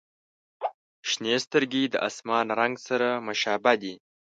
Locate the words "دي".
3.81-3.93